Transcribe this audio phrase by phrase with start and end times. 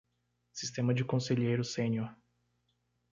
[0.51, 2.11] Sistema de conselheiro sênior